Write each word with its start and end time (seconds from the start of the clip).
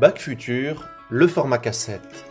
Bac 0.00 0.18
Futur, 0.18 0.88
le 1.08 1.28
format 1.28 1.58
cassette. 1.58 2.24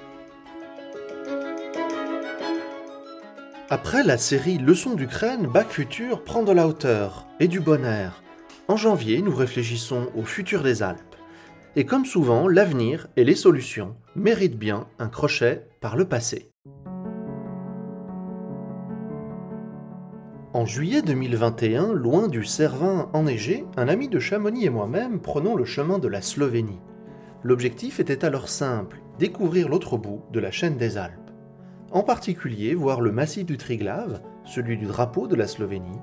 Après 3.70 4.04
la 4.04 4.18
série 4.18 4.58
Leçons 4.58 4.96
d'Ukraine, 4.96 5.48
Bac 5.48 5.70
Futur 5.70 6.26
prend 6.26 6.44
de 6.44 6.52
la 6.52 6.68
hauteur 6.68 7.26
et 7.40 7.48
du 7.48 7.62
bon 7.62 7.86
air. 7.86 8.22
En 8.68 8.76
janvier, 8.76 9.22
nous 9.22 9.34
réfléchissons 9.34 10.10
au 10.14 10.24
futur 10.24 10.62
des 10.62 10.84
Alpes. 10.84 11.16
Et 11.78 11.86
comme 11.86 12.04
souvent, 12.04 12.50
l'avenir 12.50 13.08
et 13.16 13.24
les 13.24 13.36
solutions 13.36 13.96
méritent 14.14 14.60
bien 14.60 14.88
un 15.00 15.08
crochet 15.08 15.66
par 15.80 15.96
le 15.96 16.04
passé. 16.04 16.52
En 20.52 20.66
juillet 20.66 21.02
2021, 21.02 21.94
loin 21.94 22.28
du 22.28 22.44
Cervin 22.44 23.10
enneigé, 23.14 23.64
un 23.78 23.88
ami 23.88 24.10
de 24.10 24.20
Chamonix 24.20 24.66
et 24.66 24.70
moi-même 24.70 25.22
prenons 25.22 25.56
le 25.56 25.64
chemin 25.64 25.98
de 25.98 26.10
la 26.10 26.22
Slovénie. 26.22 26.82
L'objectif 27.44 28.00
était 28.00 28.24
alors 28.24 28.48
simple, 28.48 29.02
découvrir 29.20 29.68
l'autre 29.68 29.98
bout 29.98 30.22
de 30.32 30.40
la 30.40 30.50
chaîne 30.50 30.78
des 30.78 30.98
Alpes. 30.98 31.32
En 31.92 32.02
particulier, 32.02 32.74
voir 32.74 33.02
le 33.02 33.12
massif 33.12 33.46
du 33.46 33.58
Triglav, 33.58 34.22
celui 34.46 34.78
du 34.78 34.86
drapeau 34.86 35.28
de 35.28 35.36
la 35.36 35.48
Slovénie, 35.48 36.00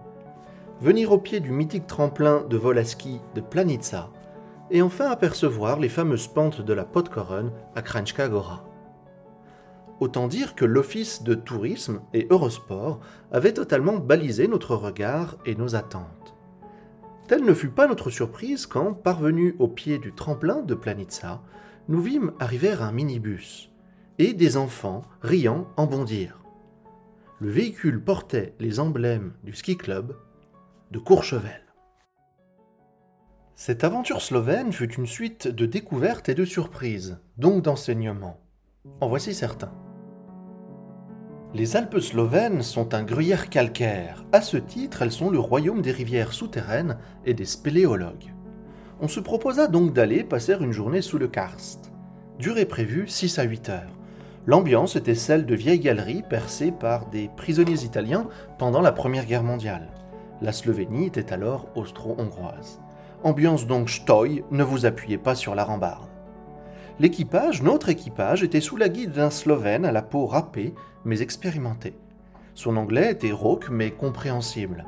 venir 0.82 1.12
au 1.12 1.18
pied 1.18 1.40
du 1.40 1.50
mythique 1.50 1.86
tremplin 1.86 2.44
de 2.48 2.56
vol 2.58 2.76
de 2.76 3.40
Planica, 3.40 4.10
et 4.70 4.82
enfin 4.82 5.10
apercevoir 5.10 5.80
les 5.80 5.88
fameuses 5.88 6.28
pentes 6.28 6.60
de 6.60 6.72
la 6.74 6.84
Podkoren 6.84 7.50
à 7.74 7.80
Kranjska 7.80 8.28
Gora. 8.28 8.64
Autant 9.98 10.28
dire 10.28 10.54
que 10.54 10.64
l'Office 10.64 11.22
de 11.22 11.34
tourisme 11.34 12.02
et 12.14 12.26
Eurosport 12.30 13.00
avait 13.32 13.54
totalement 13.54 13.96
balisé 13.96 14.46
notre 14.46 14.74
regard 14.74 15.36
et 15.44 15.54
nos 15.54 15.74
attentes. 15.74 16.29
Telle 17.30 17.44
ne 17.44 17.54
fut 17.54 17.70
pas 17.70 17.86
notre 17.86 18.10
surprise 18.10 18.66
quand, 18.66 18.92
parvenus 18.92 19.54
au 19.60 19.68
pied 19.68 19.98
du 19.98 20.12
tremplin 20.12 20.62
de 20.62 20.74
Planitza, 20.74 21.40
nous 21.86 22.02
vîmes 22.02 22.32
arriver 22.40 22.72
un 22.72 22.90
minibus 22.90 23.70
et 24.18 24.32
des 24.32 24.56
enfants 24.56 25.02
riant 25.22 25.68
en 25.76 25.86
bondir. 25.86 26.40
Le 27.38 27.48
véhicule 27.48 28.02
portait 28.02 28.56
les 28.58 28.80
emblèmes 28.80 29.32
du 29.44 29.54
ski 29.54 29.76
club 29.76 30.16
de 30.90 30.98
Courchevel. 30.98 31.72
Cette 33.54 33.84
aventure 33.84 34.22
slovène 34.22 34.72
fut 34.72 34.92
une 34.94 35.06
suite 35.06 35.46
de 35.46 35.66
découvertes 35.66 36.28
et 36.28 36.34
de 36.34 36.44
surprises, 36.44 37.20
donc 37.38 37.62
d'enseignements. 37.62 38.40
En 39.00 39.08
voici 39.08 39.34
certains. 39.34 39.72
Les 41.52 41.74
Alpes 41.74 41.98
slovènes 41.98 42.62
sont 42.62 42.94
un 42.94 43.02
gruyère 43.02 43.50
calcaire. 43.50 44.24
À 44.30 44.40
ce 44.40 44.56
titre, 44.56 45.02
elles 45.02 45.10
sont 45.10 45.30
le 45.30 45.40
royaume 45.40 45.82
des 45.82 45.90
rivières 45.90 46.32
souterraines 46.32 46.96
et 47.26 47.34
des 47.34 47.44
spéléologues. 47.44 48.32
On 49.00 49.08
se 49.08 49.18
proposa 49.18 49.66
donc 49.66 49.92
d'aller 49.92 50.22
passer 50.22 50.54
une 50.60 50.70
journée 50.70 51.02
sous 51.02 51.18
le 51.18 51.26
karst. 51.26 51.90
Durée 52.38 52.66
prévue 52.66 53.08
6 53.08 53.40
à 53.40 53.42
8 53.42 53.68
heures. 53.68 53.98
L'ambiance 54.46 54.94
était 54.94 55.16
celle 55.16 55.44
de 55.44 55.56
vieilles 55.56 55.80
galeries 55.80 56.22
percées 56.22 56.70
par 56.70 57.06
des 57.06 57.28
prisonniers 57.36 57.82
italiens 57.82 58.28
pendant 58.56 58.80
la 58.80 58.92
Première 58.92 59.26
Guerre 59.26 59.42
mondiale. 59.42 59.88
La 60.40 60.52
Slovénie 60.52 61.06
était 61.06 61.32
alors 61.32 61.66
austro-hongroise. 61.74 62.80
Ambiance 63.24 63.66
donc 63.66 63.90
stoï, 63.90 64.44
ne 64.52 64.62
vous 64.62 64.86
appuyez 64.86 65.18
pas 65.18 65.34
sur 65.34 65.56
la 65.56 65.64
rambarde. 65.64 66.09
L'équipage, 67.00 67.62
notre 67.62 67.88
équipage, 67.88 68.42
était 68.42 68.60
sous 68.60 68.76
la 68.76 68.90
guide 68.90 69.12
d'un 69.12 69.30
Slovène 69.30 69.86
à 69.86 69.90
la 69.90 70.02
peau 70.02 70.26
râpée 70.26 70.74
mais 71.06 71.22
expérimenté. 71.22 71.94
Son 72.54 72.76
anglais 72.76 73.12
était 73.12 73.32
rauque 73.32 73.70
mais 73.70 73.90
compréhensible. 73.90 74.84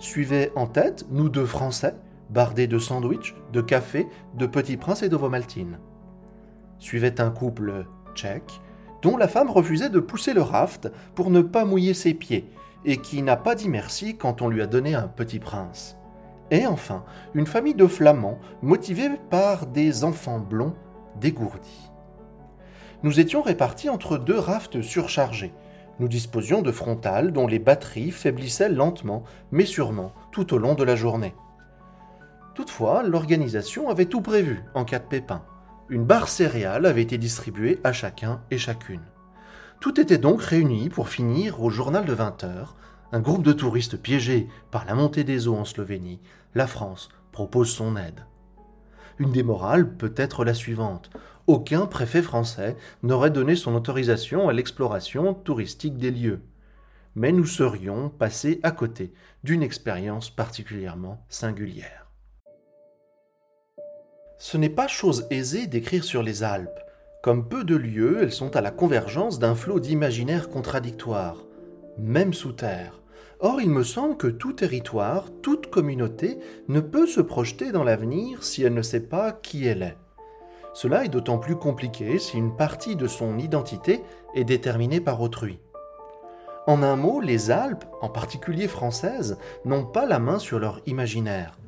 Suivaient 0.00 0.50
en 0.56 0.66
tête, 0.66 1.06
nous 1.12 1.28
deux 1.28 1.46
Français, 1.46 1.94
bardés 2.30 2.66
de 2.66 2.80
sandwichs, 2.80 3.36
de 3.52 3.60
café, 3.60 4.08
de 4.34 4.46
petits 4.46 4.76
princes 4.76 5.04
et 5.04 5.08
d'ovomaltine. 5.08 5.78
Suivait 6.80 7.20
un 7.20 7.30
couple 7.30 7.86
tchèque, 8.16 8.60
dont 9.00 9.16
la 9.16 9.28
femme 9.28 9.48
refusait 9.48 9.88
de 9.88 10.00
pousser 10.00 10.34
le 10.34 10.42
raft 10.42 10.90
pour 11.14 11.30
ne 11.30 11.42
pas 11.42 11.64
mouiller 11.64 11.94
ses 11.94 12.14
pieds, 12.14 12.50
et 12.84 12.96
qui 12.96 13.22
n'a 13.22 13.36
pas 13.36 13.54
dit 13.54 13.68
merci 13.68 14.16
quand 14.16 14.42
on 14.42 14.48
lui 14.48 14.62
a 14.62 14.66
donné 14.66 14.96
un 14.96 15.06
petit 15.06 15.38
prince. 15.38 15.96
Et 16.50 16.66
enfin, 16.66 17.04
une 17.34 17.46
famille 17.46 17.76
de 17.76 17.86
flamands 17.86 18.40
motivés 18.62 19.10
par 19.30 19.66
des 19.66 20.02
enfants 20.02 20.40
blonds 20.40 20.74
dégourdis. 21.20 21.90
Nous 23.02 23.18
étions 23.18 23.42
répartis 23.42 23.88
entre 23.88 24.16
deux 24.16 24.38
rafts 24.38 24.80
surchargés. 24.80 25.52
Nous 25.98 26.08
disposions 26.08 26.62
de 26.62 26.72
frontales 26.72 27.32
dont 27.32 27.46
les 27.46 27.58
batteries 27.58 28.10
faiblissaient 28.10 28.68
lentement, 28.68 29.24
mais 29.50 29.66
sûrement, 29.66 30.12
tout 30.30 30.54
au 30.54 30.58
long 30.58 30.74
de 30.74 30.84
la 30.84 30.96
journée. 30.96 31.34
Toutefois, 32.54 33.02
l'organisation 33.02 33.88
avait 33.88 34.06
tout 34.06 34.20
prévu 34.20 34.62
en 34.74 34.84
cas 34.84 34.98
de 34.98 35.04
pépin. 35.04 35.42
Une 35.88 36.04
barre 36.04 36.28
céréale 36.28 36.86
avait 36.86 37.02
été 37.02 37.18
distribuée 37.18 37.80
à 37.82 37.92
chacun 37.92 38.42
et 38.50 38.58
chacune. 38.58 39.02
Tout 39.80 40.00
était 40.00 40.18
donc 40.18 40.40
réuni 40.40 40.88
pour 40.88 41.08
finir 41.08 41.60
au 41.62 41.70
journal 41.70 42.04
de 42.04 42.12
20 42.12 42.44
heures. 42.44 42.76
Un 43.10 43.20
groupe 43.20 43.42
de 43.42 43.52
touristes 43.52 43.96
piégés 43.96 44.48
par 44.70 44.84
la 44.84 44.94
montée 44.94 45.24
des 45.24 45.48
eaux 45.48 45.56
en 45.56 45.64
Slovénie, 45.64 46.20
la 46.54 46.66
France 46.66 47.08
propose 47.32 47.70
son 47.70 47.96
aide. 47.96 48.24
Une 49.18 49.32
des 49.32 49.42
morales 49.42 49.96
peut 49.96 50.14
être 50.16 50.44
la 50.44 50.54
suivante. 50.54 51.10
Aucun 51.46 51.86
préfet 51.86 52.22
français 52.22 52.76
n'aurait 53.02 53.30
donné 53.30 53.56
son 53.56 53.74
autorisation 53.74 54.48
à 54.48 54.52
l'exploration 54.52 55.34
touristique 55.34 55.96
des 55.96 56.10
lieux. 56.10 56.40
Mais 57.14 57.32
nous 57.32 57.46
serions 57.46 58.08
passés 58.08 58.60
à 58.62 58.70
côté 58.70 59.12
d'une 59.44 59.62
expérience 59.62 60.30
particulièrement 60.30 61.24
singulière. 61.28 62.10
Ce 64.38 64.56
n'est 64.56 64.70
pas 64.70 64.88
chose 64.88 65.26
aisée 65.30 65.66
d'écrire 65.66 66.04
sur 66.04 66.22
les 66.22 66.42
Alpes. 66.42 66.80
Comme 67.22 67.48
peu 67.48 67.62
de 67.62 67.76
lieux, 67.76 68.18
elles 68.22 68.32
sont 68.32 68.56
à 68.56 68.60
la 68.60 68.72
convergence 68.72 69.38
d'un 69.38 69.54
flot 69.54 69.78
d'imaginaires 69.78 70.48
contradictoires, 70.48 71.44
même 71.98 72.34
sous 72.34 72.52
terre. 72.52 73.01
Or, 73.44 73.60
il 73.60 73.70
me 73.70 73.82
semble 73.82 74.16
que 74.16 74.28
tout 74.28 74.52
territoire, 74.52 75.26
toute 75.42 75.68
communauté 75.68 76.38
ne 76.68 76.78
peut 76.78 77.08
se 77.08 77.20
projeter 77.20 77.72
dans 77.72 77.82
l'avenir 77.82 78.44
si 78.44 78.62
elle 78.62 78.72
ne 78.72 78.82
sait 78.82 79.08
pas 79.08 79.32
qui 79.32 79.66
elle 79.66 79.82
est. 79.82 79.98
Cela 80.74 81.04
est 81.04 81.08
d'autant 81.08 81.38
plus 81.38 81.56
compliqué 81.56 82.20
si 82.20 82.38
une 82.38 82.56
partie 82.56 82.94
de 82.94 83.08
son 83.08 83.38
identité 83.38 84.04
est 84.36 84.44
déterminée 84.44 85.00
par 85.00 85.20
autrui. 85.20 85.58
En 86.68 86.84
un 86.84 86.94
mot, 86.94 87.20
les 87.20 87.50
Alpes, 87.50 87.84
en 88.00 88.08
particulier 88.08 88.68
françaises, 88.68 89.36
n'ont 89.64 89.86
pas 89.86 90.06
la 90.06 90.20
main 90.20 90.38
sur 90.38 90.60
leur 90.60 90.80
imaginaire. 90.86 91.58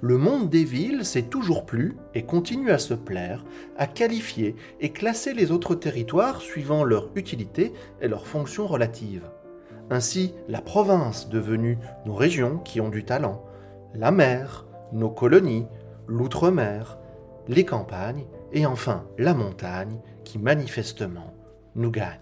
Le 0.00 0.18
monde 0.18 0.50
des 0.50 0.62
villes 0.62 1.04
s'est 1.04 1.22
toujours 1.22 1.66
plu 1.66 1.96
et 2.14 2.22
continue 2.22 2.70
à 2.70 2.78
se 2.78 2.94
plaire 2.94 3.44
à 3.76 3.88
qualifier 3.88 4.54
et 4.80 4.90
classer 4.90 5.34
les 5.34 5.50
autres 5.50 5.74
territoires 5.74 6.40
suivant 6.40 6.84
leur 6.84 7.10
utilité 7.16 7.72
et 8.00 8.06
leurs 8.06 8.28
fonctions 8.28 8.68
relatives. 8.68 9.28
Ainsi, 9.90 10.34
la 10.48 10.60
province 10.60 11.28
devenue 11.28 11.78
nos 12.06 12.14
régions 12.14 12.58
qui 12.58 12.80
ont 12.80 12.88
du 12.88 13.04
talent, 13.04 13.44
la 13.94 14.10
mer, 14.10 14.66
nos 14.92 15.10
colonies, 15.10 15.66
l'outre-mer, 16.06 16.98
les 17.48 17.64
campagnes 17.64 18.24
et 18.52 18.66
enfin 18.66 19.04
la 19.18 19.34
montagne 19.34 20.00
qui 20.24 20.38
manifestement 20.38 21.34
nous 21.74 21.90
gagne. 21.90 22.18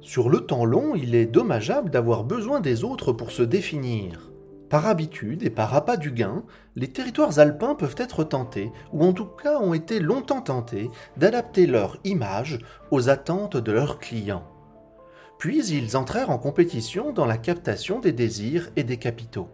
Sur 0.00 0.28
le 0.28 0.40
temps 0.40 0.64
long, 0.64 0.94
il 0.94 1.14
est 1.14 1.26
dommageable 1.26 1.90
d'avoir 1.90 2.24
besoin 2.24 2.60
des 2.60 2.84
autres 2.84 3.12
pour 3.12 3.30
se 3.30 3.42
définir. 3.42 4.33
Par 4.74 4.88
habitude 4.88 5.44
et 5.44 5.50
par 5.50 5.72
appât 5.76 5.96
du 5.96 6.10
gain, 6.10 6.42
les 6.74 6.88
territoires 6.88 7.38
alpins 7.38 7.76
peuvent 7.76 7.94
être 7.96 8.24
tentés, 8.24 8.72
ou 8.92 9.04
en 9.04 9.12
tout 9.12 9.26
cas 9.26 9.60
ont 9.60 9.72
été 9.72 10.00
longtemps 10.00 10.40
tentés, 10.40 10.90
d'adapter 11.16 11.68
leur 11.68 11.98
image 12.02 12.58
aux 12.90 13.08
attentes 13.08 13.56
de 13.56 13.70
leurs 13.70 14.00
clients. 14.00 14.42
Puis 15.38 15.64
ils 15.68 15.96
entrèrent 15.96 16.30
en 16.30 16.38
compétition 16.38 17.12
dans 17.12 17.24
la 17.24 17.38
captation 17.38 18.00
des 18.00 18.10
désirs 18.10 18.68
et 18.74 18.82
des 18.82 18.96
capitaux. 18.96 19.48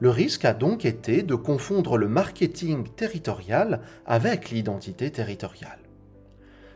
Le 0.00 0.10
risque 0.10 0.44
a 0.44 0.54
donc 0.54 0.84
été 0.86 1.22
de 1.22 1.36
confondre 1.36 1.96
le 1.96 2.08
marketing 2.08 2.88
territorial 2.96 3.80
avec 4.06 4.50
l'identité 4.50 5.12
territoriale. 5.12 5.78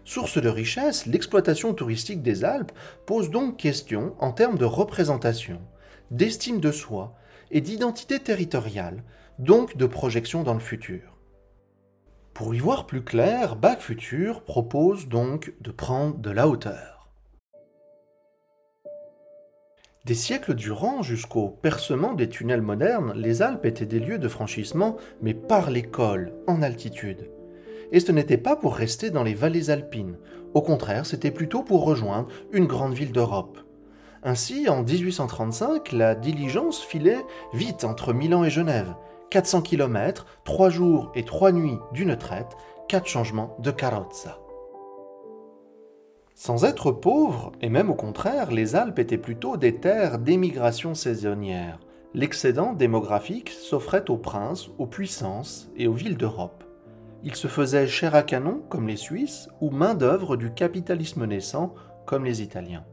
Source 0.05 0.41
de 0.41 0.49
richesse, 0.49 1.07
l'exploitation 1.07 1.75
touristique 1.75 2.23
des 2.23 2.45
Alpes 2.45 2.71
pose 3.07 3.29
donc 3.29 3.57
question 3.57 4.15
en 4.21 4.31
termes 4.31 4.57
de 4.57 4.65
représentation, 4.65 5.61
d'estime 6.13 6.61
de 6.61 6.71
soi 6.71 7.17
et 7.51 7.61
d'identité 7.61 8.19
territoriale, 8.19 9.03
donc 9.39 9.77
de 9.77 9.87
projection 9.87 10.43
dans 10.43 10.55
le 10.55 10.61
futur. 10.61 11.17
Pour 12.35 12.55
y 12.55 12.59
voir 12.59 12.87
plus 12.87 13.03
clair, 13.03 13.57
Bac 13.57 13.81
Futur 13.81 14.43
propose 14.43 15.09
donc 15.09 15.55
de 15.61 15.71
prendre 15.71 16.19
de 16.19 16.31
la 16.31 16.49
hauteur. 16.49 17.09
Des 20.05 20.15
siècles 20.15 20.55
durant, 20.55 21.03
jusqu'au 21.03 21.49
percement 21.49 22.13
des 22.13 22.29
tunnels 22.29 22.63
modernes, 22.63 23.13
les 23.17 23.43
Alpes 23.43 23.65
étaient 23.65 23.87
des 23.87 23.99
lieux 23.99 24.19
de 24.19 24.29
franchissement, 24.29 24.97
mais 25.21 25.35
par 25.35 25.71
l'école, 25.71 26.33
en 26.47 26.63
altitude. 26.63 27.31
Et 27.91 28.01
ce 28.01 28.13
n'était 28.13 28.37
pas 28.37 28.55
pour 28.55 28.77
rester 28.77 29.11
dans 29.11 29.25
les 29.25 29.35
vallées 29.35 29.71
alpines, 29.71 30.17
au 30.55 30.63
contraire, 30.63 31.07
c'était 31.07 31.31
plutôt 31.31 31.63
pour 31.63 31.85
rejoindre 31.85 32.29
une 32.53 32.67
grande 32.67 32.95
ville 32.95 33.13
d'Europe. 33.13 33.59
Ainsi, 34.23 34.69
en 34.69 34.83
1835, 34.83 35.93
la 35.93 36.15
diligence 36.15 36.83
filait 36.83 37.25
vite 37.53 37.85
entre 37.85 38.13
Milan 38.13 38.45
et 38.45 38.51
Genève, 38.51 38.95
400 39.31 39.63
km, 39.63 40.27
3 40.45 40.71
jours 40.71 41.13
et 41.15 41.25
3 41.25 41.53
nuits 41.53 41.79
d'une 41.93 42.17
traite, 42.17 42.57
4 42.89 43.07
changements 43.07 43.57
de 43.61 43.71
carrozza. 43.71 44.39
Sans 46.35 46.65
être 46.65 46.93
pauvres, 46.93 47.53
et 47.63 47.71
même 47.71 47.91
au 47.91 47.95
contraire, 47.95 48.51
les 48.51 48.77
Alpes 48.77 48.99
étaient 48.99 49.17
plutôt 49.17 49.57
des 49.57 49.77
terres 49.77 50.19
d'émigration 50.19 50.95
saisonnière. 50.95 51.79
L'excédent 52.15 52.73
démographique 52.73 53.51
s'offrait 53.51 54.11
aux 54.11 54.19
princes, 54.19 54.69
aux 54.79 54.87
puissances 54.87 55.71
et 55.77 55.89
aux 55.89 55.93
villes 55.93 56.17
d'Europe. 56.17 56.65
Il 57.25 57.35
se 57.35 57.49
faisait 57.49 57.87
chair 57.87 58.15
à 58.15 58.23
canon, 58.23 58.63
comme 58.69 58.87
les 58.87 58.97
Suisses, 58.97 59.49
ou 59.61 59.71
main-d'œuvre 59.71 60.37
du 60.37 60.53
capitalisme 60.53 61.27
naissant, 61.27 61.75
comme 62.05 62.25
les 62.25 62.43
Italiens. 62.43 62.85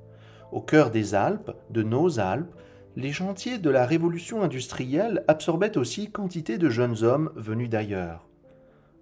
Au 0.53 0.61
cœur 0.61 0.91
des 0.91 1.15
Alpes, 1.15 1.51
de 1.71 1.81
nos 1.81 2.19
Alpes, 2.19 2.53
les 2.95 3.11
chantiers 3.11 3.57
de 3.57 3.71
la 3.71 3.87
révolution 3.87 4.43
industrielle 4.43 5.23
absorbaient 5.27 5.79
aussi 5.79 6.11
quantité 6.11 6.59
de 6.59 6.69
jeunes 6.69 7.03
hommes 7.03 7.31
venus 7.35 7.71
d'ailleurs. 7.71 8.29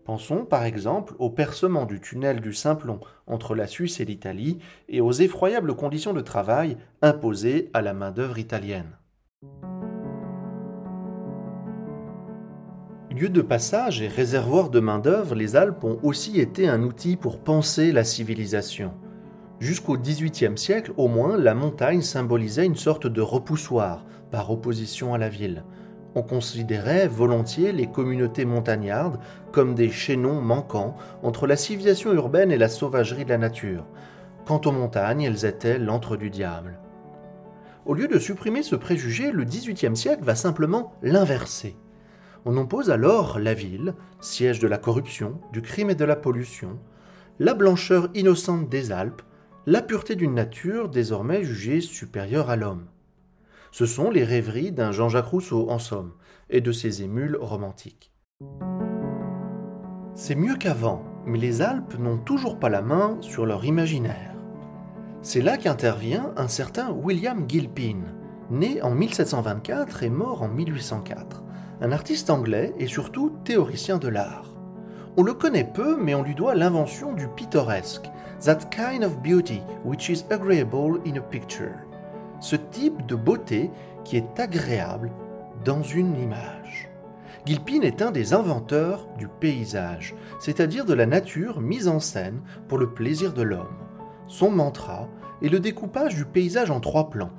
Pensons 0.06 0.45
par 0.45 0.63
exemple 0.63 1.13
au 1.19 1.30
percement 1.30 1.86
du 1.86 2.00
tunnel 2.00 2.39
du 2.39 2.53
Simplon 2.53 3.01
entre 3.27 3.53
la 3.53 3.68
Suisse 3.68 4.00
et 4.00 4.06
l'Italie 4.06 4.59
et 4.88 5.01
aux 5.01 5.12
effroyables 5.12 5.75
conditions 5.75 6.13
de 6.13 6.21
travail 6.21 6.77
imposées 7.01 7.69
à 7.74 7.81
la 7.81 7.94
main-d'œuvre 7.94 8.38
italienne. 8.38 8.98
Lieu 13.13 13.27
de 13.27 13.42
passage 13.42 14.01
et 14.01 14.07
réservoir 14.07 14.69
de 14.69 14.80
main-d'œuvre, 14.80 15.36
les 15.36 15.57
Alpes 15.57 15.83
ont 15.83 16.00
aussi 16.01 16.39
été 16.39 16.69
un 16.69 16.81
outil 16.81 17.18
pour 17.18 17.44
penser 17.44 17.92
la 17.92 18.06
civilisation. 18.06 18.94
Jusqu'au 19.61 19.95
XVIIIe 19.95 20.57
siècle, 20.57 20.91
au 20.97 21.07
moins, 21.07 21.37
la 21.37 21.53
montagne 21.53 22.01
symbolisait 22.01 22.65
une 22.65 22.75
sorte 22.75 23.05
de 23.05 23.21
repoussoir 23.21 24.03
par 24.31 24.49
opposition 24.49 25.13
à 25.13 25.19
la 25.19 25.29
ville. 25.29 25.63
On 26.15 26.23
considérait 26.23 27.07
volontiers 27.07 27.71
les 27.71 27.85
communautés 27.85 28.43
montagnardes 28.43 29.19
comme 29.51 29.75
des 29.75 29.91
chaînons 29.91 30.41
manquants 30.41 30.97
entre 31.21 31.45
la 31.45 31.55
civilisation 31.55 32.11
urbaine 32.11 32.51
et 32.51 32.57
la 32.57 32.69
sauvagerie 32.69 33.23
de 33.23 33.29
la 33.29 33.37
nature. 33.37 33.85
Quant 34.47 34.61
aux 34.65 34.71
montagnes, 34.71 35.21
elles 35.21 35.45
étaient 35.45 35.77
l'antre 35.77 36.17
du 36.17 36.31
diable. 36.31 36.79
Au 37.85 37.93
lieu 37.93 38.07
de 38.07 38.17
supprimer 38.17 38.63
ce 38.63 38.75
préjugé, 38.75 39.31
le 39.31 39.43
XVIIIe 39.43 39.95
siècle 39.95 40.23
va 40.23 40.33
simplement 40.33 40.93
l'inverser. 41.03 41.75
On 42.45 42.57
oppose 42.57 42.89
alors 42.89 43.37
la 43.37 43.53
ville, 43.53 43.93
siège 44.21 44.57
de 44.57 44.67
la 44.67 44.79
corruption, 44.79 45.39
du 45.53 45.61
crime 45.61 45.91
et 45.91 45.95
de 45.95 46.05
la 46.05 46.15
pollution, 46.15 46.79
la 47.37 47.53
blancheur 47.53 48.09
innocente 48.15 48.67
des 48.67 48.91
Alpes, 48.91 49.21
la 49.67 49.83
pureté 49.83 50.15
d'une 50.15 50.33
nature 50.33 50.89
désormais 50.89 51.43
jugée 51.43 51.81
supérieure 51.81 52.49
à 52.49 52.55
l'homme. 52.55 52.87
Ce 53.71 53.85
sont 53.85 54.09
les 54.09 54.23
rêveries 54.23 54.71
d'un 54.71 54.91
Jean-Jacques 54.91 55.27
Rousseau, 55.27 55.69
en 55.69 55.77
somme, 55.77 56.13
et 56.49 56.61
de 56.61 56.71
ses 56.71 57.03
émules 57.03 57.37
romantiques. 57.39 58.11
C'est 60.15 60.35
mieux 60.35 60.55
qu'avant, 60.55 61.03
mais 61.25 61.37
les 61.37 61.61
Alpes 61.61 61.97
n'ont 61.99 62.17
toujours 62.17 62.59
pas 62.59 62.69
la 62.69 62.81
main 62.81 63.17
sur 63.21 63.45
leur 63.45 63.63
imaginaire. 63.63 64.35
C'est 65.21 65.41
là 65.41 65.57
qu'intervient 65.57 66.33
un 66.37 66.47
certain 66.47 66.91
William 66.91 67.47
Gilpin, 67.47 67.99
né 68.49 68.81
en 68.81 68.95
1724 68.95 70.01
et 70.03 70.09
mort 70.09 70.41
en 70.41 70.47
1804, 70.47 71.43
un 71.81 71.91
artiste 71.91 72.31
anglais 72.31 72.73
et 72.79 72.87
surtout 72.87 73.37
théoricien 73.45 73.99
de 73.99 74.07
l'art. 74.07 74.50
On 75.17 75.23
le 75.23 75.33
connaît 75.33 75.63
peu, 75.63 75.97
mais 76.01 76.15
on 76.15 76.23
lui 76.23 76.35
doit 76.35 76.55
l'invention 76.55 77.13
du 77.13 77.27
pittoresque, 77.27 78.09
that 78.43 78.59
kind 78.71 79.03
of 79.03 79.21
beauty 79.21 79.61
which 79.85 80.09
is 80.09 80.25
agreeable 80.29 80.99
in 81.05 81.17
a 81.17 81.21
picture 81.21 81.91
ce 82.41 82.55
type 82.55 83.05
de 83.05 83.15
beauté 83.15 83.71
qui 84.03 84.17
est 84.17 84.39
agréable 84.39 85.11
dans 85.63 85.83
une 85.83 86.19
image. 86.19 86.89
Gilpin 87.45 87.81
est 87.81 88.01
un 88.01 88.11
des 88.11 88.33
inventeurs 88.33 89.07
du 89.17 89.27
paysage, 89.27 90.15
c'est-à-dire 90.39 90.85
de 90.85 90.93
la 90.93 91.05
nature 91.05 91.61
mise 91.61 91.87
en 91.87 91.99
scène 91.99 92.41
pour 92.67 92.77
le 92.77 92.89
plaisir 92.89 93.33
de 93.33 93.43
l'homme. 93.43 93.77
Son 94.27 94.51
mantra 94.51 95.07
est 95.41 95.49
le 95.49 95.59
découpage 95.59 96.15
du 96.15 96.25
paysage 96.25 96.71
en 96.71 96.79
trois 96.79 97.09
plans. 97.09 97.31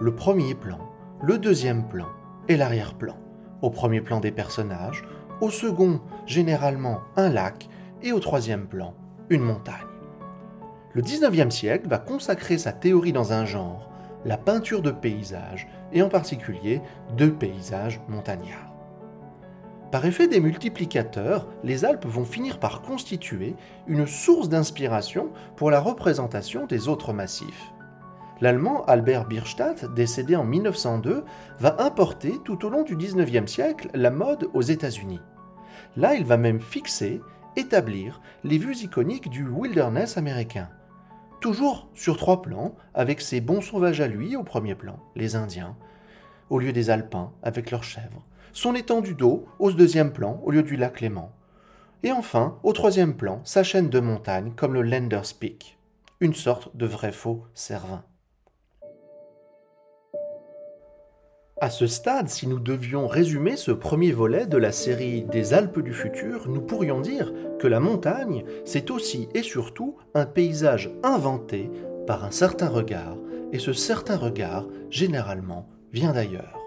Le 0.00 0.14
premier 0.14 0.54
plan, 0.54 0.78
le 1.22 1.38
deuxième 1.38 1.86
plan 1.88 2.08
et 2.48 2.56
l'arrière-plan. 2.56 3.16
Au 3.62 3.70
premier 3.70 4.00
plan 4.00 4.20
des 4.20 4.32
personnages, 4.32 5.04
au 5.40 5.50
second 5.50 6.00
généralement 6.26 7.00
un 7.16 7.28
lac 7.28 7.68
et 8.02 8.12
au 8.12 8.20
troisième 8.20 8.66
plan 8.66 8.94
une 9.28 9.42
montagne. 9.42 9.74
Le 10.92 11.02
19e 11.02 11.50
siècle 11.50 11.88
va 11.88 11.98
consacrer 11.98 12.58
sa 12.58 12.72
théorie 12.72 13.12
dans 13.12 13.32
un 13.32 13.44
genre 13.44 13.90
la 14.24 14.36
peinture 14.36 14.82
de 14.82 14.90
paysages, 14.90 15.68
et 15.92 16.02
en 16.02 16.08
particulier 16.08 16.80
de 17.16 17.26
paysages 17.26 18.00
montagnards. 18.08 18.74
Par 19.90 20.04
effet 20.04 20.28
des 20.28 20.40
multiplicateurs, 20.40 21.48
les 21.64 21.84
Alpes 21.84 22.06
vont 22.06 22.24
finir 22.24 22.60
par 22.60 22.80
constituer 22.82 23.56
une 23.88 24.06
source 24.06 24.48
d'inspiration 24.48 25.30
pour 25.56 25.70
la 25.70 25.80
représentation 25.80 26.66
des 26.66 26.86
autres 26.86 27.12
massifs. 27.12 27.72
L'Allemand 28.40 28.84
Albert 28.84 29.26
Bierstadt, 29.26 29.92
décédé 29.94 30.36
en 30.36 30.44
1902, 30.44 31.24
va 31.58 31.82
importer 31.82 32.38
tout 32.44 32.64
au 32.64 32.70
long 32.70 32.84
du 32.84 32.96
19e 32.96 33.48
siècle 33.48 33.90
la 33.94 34.10
mode 34.10 34.48
aux 34.54 34.62
États-Unis. 34.62 35.20
Là, 35.96 36.14
il 36.14 36.24
va 36.24 36.36
même 36.36 36.60
fixer, 36.60 37.20
établir 37.56 38.20
les 38.44 38.58
vues 38.58 38.76
iconiques 38.76 39.28
du 39.28 39.46
wilderness 39.46 40.16
américain. 40.16 40.68
Toujours 41.40 41.88
sur 41.94 42.16
trois 42.16 42.42
plans, 42.42 42.74
avec 42.94 43.20
ses 43.20 43.40
bons 43.40 43.60
sauvages 43.60 44.00
à 44.00 44.06
lui 44.06 44.36
au 44.36 44.44
premier 44.44 44.74
plan, 44.74 44.98
les 45.16 45.36
Indiens, 45.36 45.76
au 46.48 46.58
lieu 46.58 46.72
des 46.72 46.90
Alpins, 46.90 47.32
avec 47.42 47.70
leurs 47.70 47.84
chèvres, 47.84 48.24
son 48.52 48.74
étendue 48.74 49.14
d'eau 49.14 49.46
au 49.58 49.72
deuxième 49.72 50.12
plan, 50.12 50.40
au 50.44 50.50
lieu 50.50 50.62
du 50.62 50.76
lac 50.76 51.00
Léman, 51.00 51.32
et 52.02 52.12
enfin, 52.12 52.58
au 52.62 52.72
troisième 52.72 53.14
plan, 53.14 53.40
sa 53.44 53.62
chaîne 53.62 53.90
de 53.90 54.00
montagnes, 54.00 54.52
comme 54.56 54.74
le 54.74 54.82
Landers 54.82 55.34
Peak, 55.38 55.78
une 56.20 56.34
sorte 56.34 56.74
de 56.76 56.86
vrai 56.86 57.12
faux 57.12 57.44
Cervin. 57.52 58.04
À 61.62 61.68
ce 61.68 61.86
stade, 61.86 62.30
si 62.30 62.46
nous 62.46 62.58
devions 62.58 63.06
résumer 63.06 63.54
ce 63.54 63.70
premier 63.70 64.12
volet 64.12 64.46
de 64.46 64.56
la 64.56 64.72
série 64.72 65.24
des 65.24 65.52
Alpes 65.52 65.80
du 65.80 65.92
futur, 65.92 66.48
nous 66.48 66.62
pourrions 66.62 67.02
dire 67.02 67.34
que 67.58 67.66
la 67.66 67.80
montagne, 67.80 68.44
c'est 68.64 68.90
aussi 68.90 69.28
et 69.34 69.42
surtout 69.42 69.98
un 70.14 70.24
paysage 70.24 70.90
inventé 71.02 71.70
par 72.06 72.24
un 72.24 72.30
certain 72.30 72.70
regard, 72.70 73.18
et 73.52 73.58
ce 73.58 73.74
certain 73.74 74.16
regard, 74.16 74.68
généralement, 74.88 75.68
vient 75.92 76.14
d'ailleurs. 76.14 76.58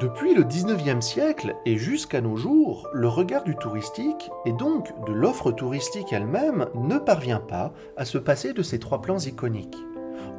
Depuis 0.00 0.34
le 0.34 0.42
19e 0.42 1.02
siècle 1.02 1.54
et 1.64 1.76
jusqu'à 1.76 2.20
nos 2.20 2.36
jours, 2.36 2.88
le 2.92 3.06
regard 3.06 3.44
du 3.44 3.54
touristique, 3.54 4.28
et 4.44 4.52
donc 4.52 4.92
de 5.06 5.12
l'offre 5.12 5.52
touristique 5.52 6.12
elle-même, 6.12 6.66
ne 6.74 6.98
parvient 6.98 7.38
pas 7.38 7.72
à 7.96 8.04
se 8.04 8.18
passer 8.18 8.52
de 8.54 8.62
ces 8.62 8.80
trois 8.80 9.00
plans 9.00 9.20
iconiques 9.20 9.78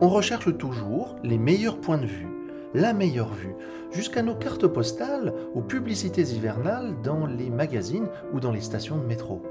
on 0.01 0.09
recherche 0.09 0.55
toujours 0.57 1.15
les 1.23 1.37
meilleurs 1.37 1.79
points 1.79 1.97
de 1.97 2.05
vue, 2.05 2.27
la 2.73 2.93
meilleure 2.93 3.33
vue, 3.33 3.55
jusqu'à 3.91 4.21
nos 4.21 4.35
cartes 4.35 4.67
postales 4.67 5.33
ou 5.53 5.61
publicités 5.61 6.23
hivernales 6.23 6.95
dans 7.03 7.25
les 7.25 7.49
magazines 7.49 8.09
ou 8.33 8.39
dans 8.39 8.51
les 8.51 8.61
stations 8.61 8.97
de 8.97 9.05
métro. 9.05 9.41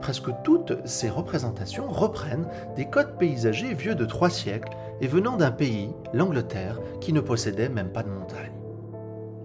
Presque 0.00 0.30
toutes 0.44 0.86
ces 0.86 1.10
représentations 1.10 1.88
reprennent 1.90 2.48
des 2.74 2.86
codes 2.86 3.18
paysagers 3.18 3.74
vieux 3.74 3.94
de 3.94 4.06
trois 4.06 4.30
siècles 4.30 4.72
et 5.02 5.06
venant 5.06 5.36
d'un 5.36 5.50
pays, 5.50 5.90
l'Angleterre, 6.14 6.80
qui 7.00 7.12
ne 7.12 7.20
possédait 7.20 7.68
même 7.68 7.92
pas 7.92 8.02
de 8.02 8.08
montagne. 8.08 8.52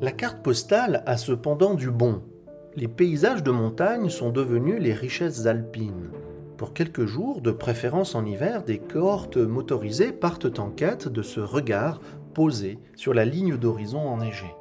La 0.01 0.12
carte 0.12 0.41
postale 0.41 1.03
a 1.05 1.17
cependant 1.17 1.74
du 1.74 1.91
bon. 1.91 2.22
Les 2.75 2.88
paysages 2.88 3.43
de 3.43 3.51
montagne 3.51 4.10
sont 4.10 4.29
devenus 4.29 4.81
les 4.81 4.93
richesses 4.93 5.45
alpines. 5.45 6.12
Pour 6.58 6.74
quelques 6.74 7.06
jours, 7.06 7.42
de 7.42 7.52
préférence 7.52 8.16
en 8.16 8.24
hiver, 8.26 8.64
des 8.64 8.80
cohortes 8.80 9.36
motorisées 9.36 10.14
partent 10.14 10.58
en 10.58 10.70
quête 10.70 11.10
de 11.10 11.22
ce 11.22 11.42
regard 11.42 12.00
posé 12.34 12.80
sur 12.96 13.14
la 13.14 13.26
ligne 13.26 13.58
d'horizon 13.58 14.00
enneigée. 14.00 14.56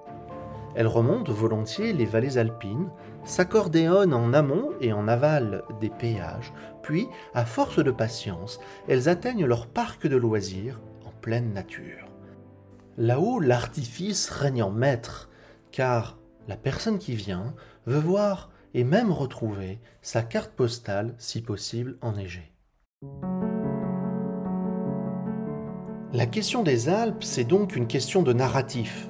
Elles 0.75 0.89
remontent 0.89 1.33
volontiers 1.33 1.93
les 1.93 2.05
vallées 2.05 2.37
alpines, 2.37 2.89
s'accordéonnent 3.25 4.13
en 4.13 4.33
amont 4.33 4.71
et 4.81 4.93
en 4.93 5.07
aval 5.07 5.63
des 5.81 5.89
péages, 5.89 6.53
puis, 6.83 7.07
à 7.33 7.45
force 7.45 7.79
de 7.79 7.93
patience, 7.93 8.59
elles 8.89 9.09
atteignent 9.09 9.47
leur 9.47 9.69
parc 9.69 10.09
de 10.09 10.17
loisirs 10.17 10.81
en 11.07 11.13
pleine 11.21 11.53
nature. 11.53 12.09
Là-haut, 12.99 13.39
l'artifice 13.39 14.29
règne 14.31 14.65
en 14.65 14.71
maître, 14.71 15.31
car 15.71 16.19
la 16.49 16.57
personne 16.57 16.99
qui 16.99 17.15
vient 17.15 17.55
veut 17.87 18.01
voir 18.01 18.51
et 18.75 18.85
même 18.85 19.11
retrouver 19.11 19.79
sa 20.03 20.23
carte 20.23 20.53
postale, 20.53 21.15
si 21.19 21.41
possible 21.41 21.97
enneigée. 22.03 22.53
La 26.13 26.27
question 26.27 26.63
des 26.63 26.89
Alpes, 26.89 27.25
c'est 27.25 27.45
donc 27.45 27.75
une 27.75 27.87
question 27.87 28.23
de 28.23 28.33
narratif. 28.33 29.09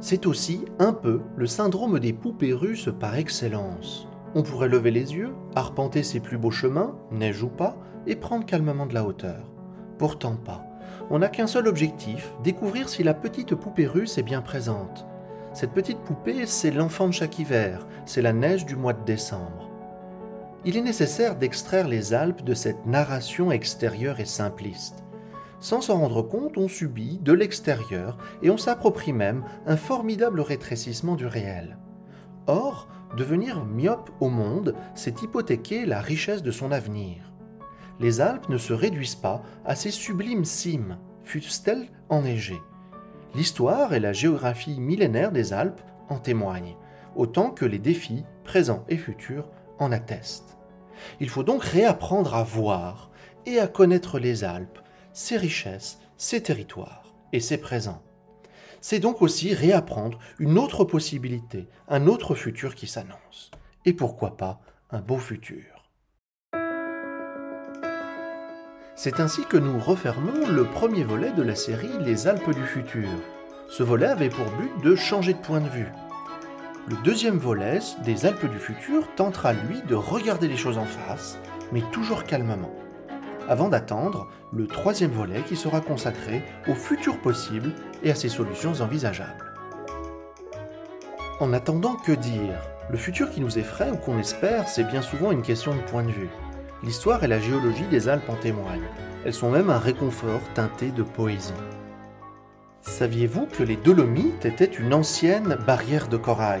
C'est 0.00 0.26
aussi 0.26 0.64
un 0.78 0.92
peu 0.92 1.22
le 1.36 1.46
syndrome 1.46 1.98
des 1.98 2.12
poupées 2.12 2.52
russes 2.52 2.90
par 3.00 3.16
excellence. 3.16 4.06
On 4.34 4.42
pourrait 4.42 4.68
lever 4.68 4.90
les 4.90 5.14
yeux, 5.14 5.34
arpenter 5.54 6.02
ses 6.02 6.20
plus 6.20 6.38
beaux 6.38 6.50
chemins, 6.50 6.96
neige 7.10 7.42
ou 7.42 7.48
pas, 7.48 7.76
et 8.06 8.16
prendre 8.16 8.44
calmement 8.44 8.86
de 8.86 8.94
la 8.94 9.04
hauteur. 9.04 9.50
Pourtant 9.98 10.36
pas. 10.36 10.64
On 11.10 11.20
n'a 11.20 11.28
qu'un 11.28 11.46
seul 11.46 11.66
objectif, 11.66 12.32
découvrir 12.42 12.88
si 12.88 13.02
la 13.02 13.14
petite 13.14 13.54
poupée 13.54 13.86
russe 13.86 14.18
est 14.18 14.22
bien 14.22 14.42
présente. 14.42 15.06
Cette 15.54 15.70
petite 15.70 16.00
poupée, 16.00 16.46
c'est 16.46 16.72
l'enfant 16.72 17.06
de 17.06 17.12
chaque 17.12 17.38
hiver, 17.38 17.86
c'est 18.06 18.22
la 18.22 18.32
neige 18.32 18.66
du 18.66 18.74
mois 18.74 18.92
de 18.92 19.04
décembre. 19.04 19.70
Il 20.64 20.76
est 20.76 20.82
nécessaire 20.82 21.36
d'extraire 21.36 21.86
les 21.86 22.12
Alpes 22.12 22.42
de 22.42 22.54
cette 22.54 22.86
narration 22.86 23.52
extérieure 23.52 24.18
et 24.18 24.24
simpliste. 24.24 25.04
Sans 25.60 25.80
s'en 25.80 25.98
rendre 25.98 26.22
compte, 26.22 26.58
on 26.58 26.66
subit 26.66 27.20
de 27.22 27.32
l'extérieur 27.32 28.18
et 28.42 28.50
on 28.50 28.58
s'approprie 28.58 29.12
même 29.12 29.44
un 29.64 29.76
formidable 29.76 30.40
rétrécissement 30.40 31.14
du 31.14 31.26
réel. 31.26 31.78
Or, 32.48 32.88
devenir 33.16 33.64
myope 33.64 34.10
au 34.18 34.30
monde, 34.30 34.74
c'est 34.96 35.22
hypothéquer 35.22 35.86
la 35.86 36.00
richesse 36.00 36.42
de 36.42 36.50
son 36.50 36.72
avenir. 36.72 37.32
Les 38.00 38.20
Alpes 38.20 38.48
ne 38.48 38.58
se 38.58 38.72
réduisent 38.72 39.14
pas 39.14 39.40
à 39.64 39.76
ces 39.76 39.92
sublimes 39.92 40.44
cimes, 40.44 40.98
fussent-elles 41.22 41.90
enneigées. 42.08 42.60
L'histoire 43.34 43.94
et 43.94 44.00
la 44.00 44.12
géographie 44.12 44.78
millénaire 44.80 45.32
des 45.32 45.52
Alpes 45.52 45.80
en 46.08 46.18
témoignent, 46.18 46.76
autant 47.16 47.50
que 47.50 47.64
les 47.64 47.80
défis 47.80 48.24
présents 48.44 48.84
et 48.88 48.96
futurs 48.96 49.50
en 49.78 49.90
attestent. 49.90 50.56
Il 51.18 51.28
faut 51.28 51.42
donc 51.42 51.64
réapprendre 51.64 52.34
à 52.34 52.44
voir 52.44 53.10
et 53.46 53.58
à 53.58 53.66
connaître 53.66 54.18
les 54.18 54.44
Alpes, 54.44 54.78
ses 55.12 55.36
richesses, 55.36 55.98
ses 56.16 56.42
territoires 56.42 57.14
et 57.32 57.40
ses 57.40 57.58
présents. 57.58 58.02
C'est 58.80 59.00
donc 59.00 59.22
aussi 59.22 59.52
réapprendre 59.52 60.18
une 60.38 60.58
autre 60.58 60.84
possibilité, 60.84 61.68
un 61.88 62.06
autre 62.06 62.34
futur 62.34 62.74
qui 62.74 62.86
s'annonce. 62.86 63.50
Et 63.84 63.94
pourquoi 63.94 64.36
pas 64.36 64.60
un 64.90 65.00
beau 65.00 65.18
futur. 65.18 65.73
C'est 68.96 69.18
ainsi 69.18 69.44
que 69.44 69.56
nous 69.56 69.80
refermons 69.80 70.46
le 70.46 70.64
premier 70.64 71.02
volet 71.02 71.32
de 71.32 71.42
la 71.42 71.56
série 71.56 71.90
Les 72.00 72.28
Alpes 72.28 72.54
du 72.54 72.62
futur. 72.62 73.08
Ce 73.68 73.82
volet 73.82 74.06
avait 74.06 74.28
pour 74.28 74.46
but 74.52 74.70
de 74.84 74.94
changer 74.94 75.32
de 75.32 75.38
point 75.38 75.60
de 75.60 75.68
vue. 75.68 75.88
Le 76.86 76.94
deuxième 77.02 77.38
volet 77.38 77.80
des 78.04 78.24
Alpes 78.24 78.46
du 78.46 78.58
futur 78.58 79.08
tentera 79.16 79.52
lui 79.52 79.82
de 79.82 79.96
regarder 79.96 80.46
les 80.46 80.56
choses 80.56 80.78
en 80.78 80.84
face, 80.84 81.38
mais 81.72 81.82
toujours 81.90 82.22
calmement, 82.22 82.72
avant 83.48 83.68
d'attendre 83.68 84.28
le 84.52 84.68
troisième 84.68 85.10
volet 85.10 85.42
qui 85.42 85.56
sera 85.56 85.80
consacré 85.80 86.44
au 86.68 86.74
futur 86.74 87.18
possible 87.18 87.72
et 88.04 88.12
à 88.12 88.14
ses 88.14 88.28
solutions 88.28 88.74
envisageables. 88.80 89.52
En 91.40 91.52
attendant, 91.52 91.96
que 91.96 92.12
dire? 92.12 92.60
Le 92.90 92.96
futur 92.96 93.28
qui 93.30 93.40
nous 93.40 93.58
effraie 93.58 93.90
ou 93.90 93.96
qu'on 93.96 94.20
espère, 94.20 94.68
c'est 94.68 94.84
bien 94.84 95.02
souvent 95.02 95.32
une 95.32 95.42
question 95.42 95.74
de 95.74 95.80
point 95.80 96.04
de 96.04 96.12
vue. 96.12 96.30
L'histoire 96.82 97.24
et 97.24 97.28
la 97.28 97.40
géologie 97.40 97.86
des 97.90 98.08
Alpes 98.08 98.28
en 98.28 98.34
témoignent. 98.34 98.88
Elles 99.24 99.32
sont 99.32 99.50
même 99.50 99.70
un 99.70 99.78
réconfort 99.78 100.42
teinté 100.54 100.90
de 100.90 101.02
poésie. 101.02 101.52
Saviez-vous 102.82 103.46
que 103.46 103.62
les 103.62 103.76
Dolomites 103.76 104.44
étaient 104.44 104.64
une 104.64 104.92
ancienne 104.92 105.56
barrière 105.66 106.08
de 106.08 106.18
corail? 106.18 106.60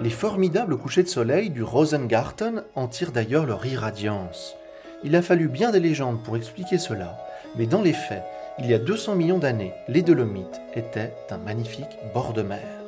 Les 0.00 0.10
formidables 0.10 0.76
couchers 0.76 1.02
de 1.02 1.08
soleil 1.08 1.50
du 1.50 1.62
Rosengarten 1.62 2.64
en 2.74 2.86
tirent 2.86 3.12
d'ailleurs 3.12 3.46
leur 3.46 3.66
irradiance. 3.66 4.54
Il 5.02 5.16
a 5.16 5.22
fallu 5.22 5.48
bien 5.48 5.72
des 5.72 5.80
légendes 5.80 6.22
pour 6.22 6.36
expliquer 6.36 6.78
cela, 6.78 7.18
mais 7.56 7.66
dans 7.66 7.82
les 7.82 7.92
faits, 7.92 8.22
il 8.60 8.66
y 8.66 8.74
a 8.74 8.78
200 8.78 9.16
millions 9.16 9.38
d'années, 9.38 9.72
les 9.88 10.02
Dolomites 10.02 10.60
étaient 10.74 11.12
un 11.30 11.38
magnifique 11.38 11.98
bord 12.14 12.32
de 12.32 12.42
mer. 12.42 12.83